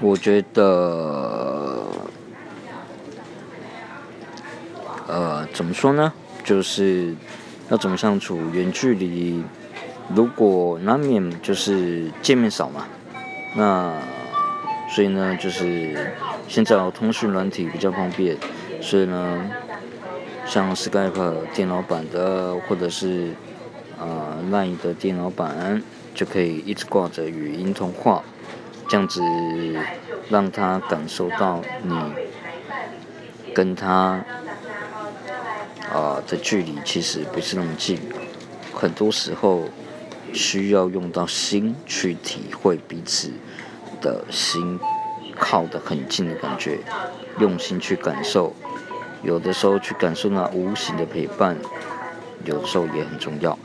[0.00, 1.86] 我觉得，
[5.06, 6.12] 呃，怎么说呢？
[6.44, 7.14] 就是
[7.70, 9.42] 要怎么相处，远距离，
[10.14, 12.86] 如果难免就是见面少嘛，
[13.56, 13.94] 那
[14.90, 16.12] 所以呢，就是
[16.48, 18.36] 现在通讯软体比较方便，
[18.82, 19.50] 所以呢，
[20.44, 23.30] 像 Skype 电脑版的，或者是
[23.98, 25.82] 呃 Line 的电脑版，
[26.14, 28.22] 就可以一直挂着语音通话，
[28.94, 29.20] 这样子
[30.28, 31.96] 让他感受到你
[33.52, 34.24] 跟他。
[35.92, 37.98] 啊，的距离其实不是那么近，
[38.72, 39.64] 很多时候
[40.32, 43.32] 需要用到心去体会彼此
[44.00, 44.78] 的心
[45.36, 46.78] 靠得很近的感觉，
[47.40, 48.54] 用心去感受，
[49.24, 51.56] 有的时候去感受那无形的陪伴，
[52.44, 53.58] 有时候也很重要。